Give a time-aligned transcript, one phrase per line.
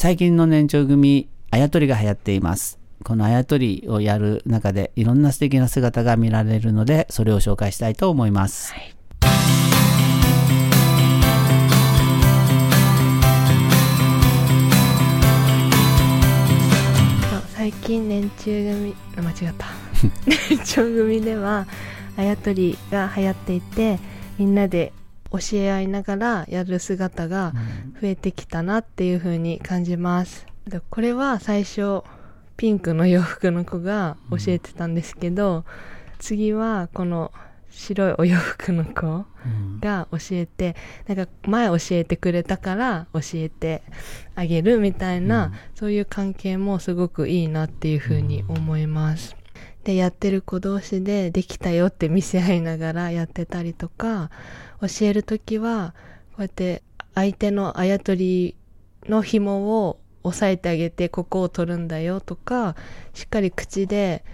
[0.00, 2.78] 最近の年長組、あやとりが流行っています。
[3.02, 8.72] このあやとりをやる中でいろんな素敵な姿が見られるので、それを紹介したいと思います。
[8.72, 8.78] そう
[17.56, 19.66] 最近年中組間違った
[20.24, 21.66] 年長組では
[22.16, 23.98] あやとりが流行っていて
[24.38, 24.92] みんなで
[25.30, 27.52] 教え合いながらやる姿が
[28.00, 30.46] 増えてきたなっていう風に感じます。
[30.66, 32.02] でこれは最初
[32.56, 35.64] ピンクの洋服の子が教えてたんですけど、
[36.18, 37.32] 次はこの
[37.70, 39.78] 白いお洋服の子うん。
[39.80, 40.74] が教えて
[41.06, 43.82] なんか前教えてくれたから教えて
[44.34, 45.52] あげるみたいな、うん。
[45.76, 49.36] そういう関係もすごくいいなっていうふうに思います。
[49.88, 54.30] でやってる子同士でできたよって見せ合いながらやってたりとか
[54.82, 55.94] 教える時は
[56.32, 56.82] こうやって
[57.14, 58.54] 相手のあやとり
[59.06, 62.76] の紐を押さえてあげてここを取るんだよとか
[63.14, 64.26] しっかり口で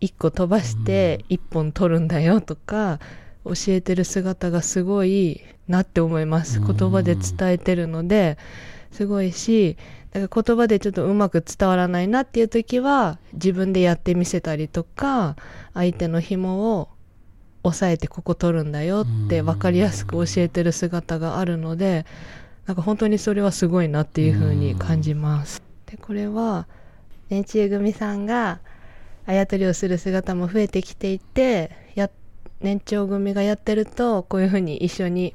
[0.00, 2.98] 1個飛ばして1本取るんだよとか
[3.44, 6.58] 教えてる姿がすごいなって思います。
[6.58, 6.76] うん。
[6.76, 8.38] 言葉で伝えてるので
[8.90, 9.76] すごいし
[10.18, 15.36] 言葉でちょっとうまく伝わらないなっていう時は自分でやってみせたりとか
[15.74, 16.88] 相手の紐を
[17.62, 22.06] 押さえてここ取るんだよって分かりやすく教えてる姿があるので
[22.66, 25.62] なんか本当にそれはすごいなっていう風に感じます。
[25.86, 26.66] でこれは
[27.28, 28.60] 年中組さんが
[29.24, 32.10] あやとりをする姿も増えてきていてや
[32.60, 35.34] 年長組がやってるとこういう風に一緒に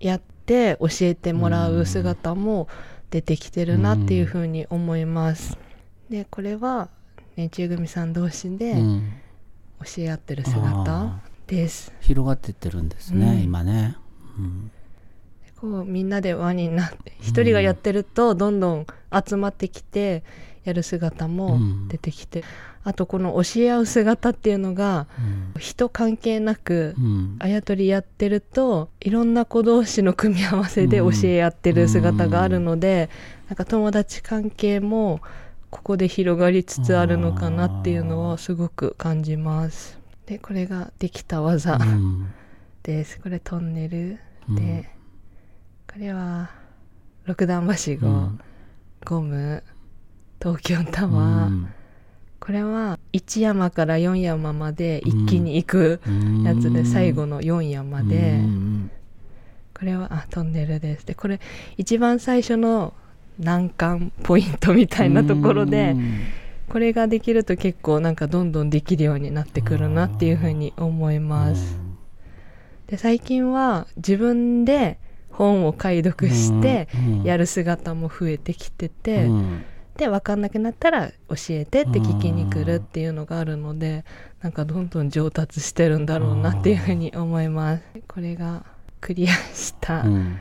[0.00, 2.68] やって教えてもらう姿も
[3.14, 5.56] 出てきてるなっていう風に思います。
[6.10, 6.88] でこれは
[7.36, 9.12] 年中組さん同士でうん
[9.84, 11.92] 教え合ってるあ姿です。
[12.00, 13.96] 広がってってるんですね、うん今ね。
[14.36, 14.72] うん
[15.64, 18.86] こうみんなで輪になって一人がやってるとどんどん
[19.26, 20.22] 集まってきて
[20.64, 22.44] やる姿も出てきて、
[22.82, 25.60] あとこの教え合う姿っていうのがうん。
[25.60, 27.36] 人関係なくうん。
[27.38, 33.08] あやとりやってるといろんな子同士の組み合わせで教え合ってる姿があるので、
[33.48, 35.22] なんか友達関係も
[35.70, 39.98] ここで広がりつつあるのかなっていうのはすごく感じます。
[40.26, 42.32] でこれができた技うん。
[42.82, 43.18] です。
[43.18, 44.18] これトンネル
[44.50, 44.56] うん。
[44.56, 44.90] で、
[45.94, 46.50] これは
[47.24, 48.40] 六段はしご、うん。
[49.04, 49.62] ゴム
[50.42, 51.68] 東京タワー、うん。
[52.40, 56.00] これは1山から4山まで一気に行く
[56.44, 58.90] やつで、最後の4山で、うん
[59.72, 61.06] これはあトンネルです。
[61.06, 61.38] でこれ
[61.76, 62.92] 一番最初の
[63.38, 66.22] 難関ポイントみたいなところで、うん。
[66.70, 71.78] これができると結構なんかどんどんできるようになってくるなっていうふうに思います。
[72.88, 74.98] で最近は自分で
[75.36, 79.64] 本を解読してうんやる姿も増えてきてて、うん。
[79.96, 84.04] で分かんなくなったら教えてって聞きに来るっていうのがあるので
[84.42, 87.84] なんかどんどん上達してるんだろうなっていうふうに思います。
[88.08, 88.64] これが
[89.00, 90.40] クリアしたうん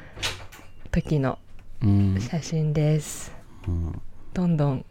[0.89, 1.37] 時の
[1.83, 2.19] うん。
[2.19, 3.31] 写真です。
[3.67, 4.01] うん。
[4.33, 4.85] どんどん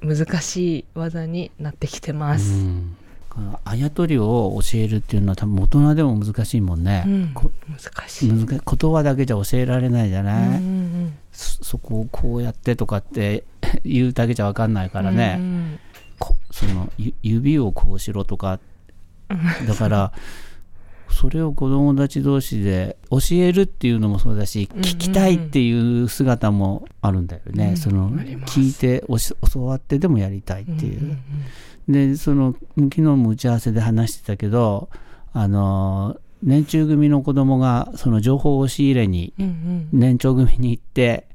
[0.00, 2.66] 難しい技になってきてます。
[3.64, 7.30] あやとりを教えるっていうのは多分大人でも難しいもんね、うん。
[7.34, 8.30] こ難しい。
[8.30, 13.44] 言葉だけじゃ教えられないじゃうんない、うんそそこをこうやってとかって
[13.84, 15.78] 言うだけじゃ分かんないからうんね、うん。
[16.18, 18.58] こそのゆ指をこうしろとか。
[19.66, 20.12] だから
[21.10, 27.76] それを子供たち同士で教えるっていうのもそうだしうんうん聞きたいっていう姿もあるんだよね、うん。
[27.76, 29.04] その聞いて
[29.50, 31.18] 教わってでもやりたいっていう、うんうん
[31.88, 34.88] でその昨日も打ち合わせで話してたけど
[35.32, 39.88] あの年中組の子供がその情報を仕入れにうんうん。
[39.92, 41.26] 年長組に行って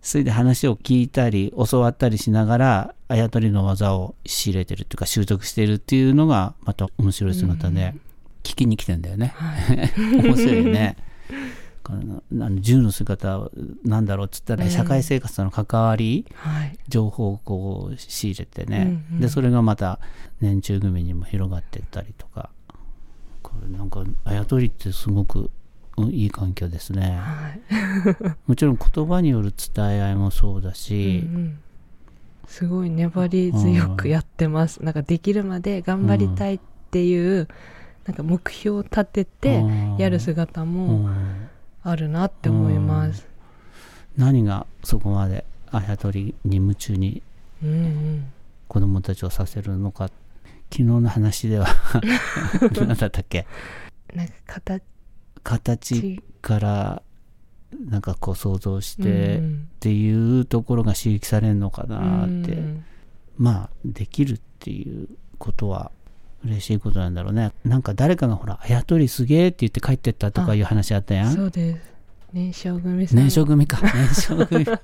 [0.00, 7.94] それで話を聞いたり教わったりしながらあやとりの技を仕入れてるっていうか習得してるっていうのがまた面白い姿で、
[8.42, 9.34] 聞きに来てんだよね、
[9.96, 10.96] 面白いよね
[11.92, 11.96] あ
[12.32, 13.50] の銃の姿は
[13.84, 14.70] なんだろうっつったら、うん。
[14.70, 16.78] 社会生活との関わりはい。
[16.88, 19.20] 情報をこう仕入れてね、うんうん。
[19.20, 20.00] でそれがまた
[20.40, 22.50] 年中組にも広がっていったりとか。
[23.42, 25.50] これなんかあやとりってすごく
[25.96, 27.18] うんいい環境ですね。
[27.18, 27.60] はい。
[28.46, 31.58] もちろん言葉による伝え合いもそうだし、うんうん。
[32.46, 34.82] すごい粘り強くやってます。
[34.82, 36.60] なんかできるまで頑張りたいっ
[36.90, 37.48] ていう、
[38.06, 39.96] なんか目標を立ててうん。
[39.98, 41.43] やる姿うもん
[41.84, 43.26] あるなって思います。
[44.16, 47.22] 何がそこまであやとりに夢中に
[47.62, 48.32] うんうん。
[48.68, 50.06] 子供たちをさせるのか。
[50.72, 51.66] 昨日の話では
[52.74, 53.46] 何だったっけ？
[54.14, 54.82] なんか形。
[55.42, 57.02] 形から
[57.90, 59.68] なんかこう想像しうてっん。
[59.80, 62.84] ていうところが刺激されるのかなって、うん。
[63.36, 65.08] まあできるっていう
[65.38, 65.90] ことは
[66.44, 67.52] 嬉しいことなんだろうね。
[67.64, 71.32] なんか誰かがほら「あやとりすげえ」って言って帰ってったとかいう話あったやん？
[71.32, 71.80] そうです。
[72.32, 73.18] 年少組さん。
[73.18, 73.78] 年少組か。
[73.80, 74.80] 年少組そう。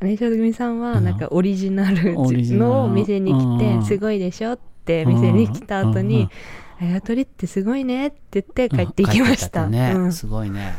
[0.00, 0.80] 年少組さんうん。
[0.80, 3.58] はなんかオリジナルのを店に来うん。
[3.58, 6.28] てすごいでしょって店に来た後に
[6.80, 9.66] 「あやとりってすごいね」って言って帰っていきました。
[9.68, 10.12] ね、うん。
[10.12, 10.74] すごいね